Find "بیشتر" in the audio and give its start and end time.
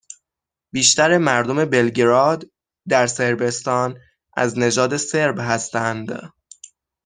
0.73-1.17